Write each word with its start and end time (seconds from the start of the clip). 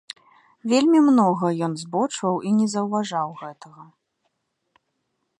Вельмі 0.71 0.99
многа 1.09 1.47
ён 1.67 1.75
збочваў 1.81 2.35
і 2.51 2.53
не 2.61 2.65
заўважаў 2.75 3.29
гэтага. 3.43 3.83